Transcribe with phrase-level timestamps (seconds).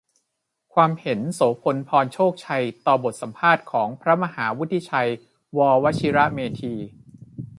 [0.73, 5.09] ความเห็น โสภณ พรโชคชัย ต่อบทสัมภาษณ์ของพระมหาวุฒิชัย
[5.57, 6.73] ว.วชิรเมธี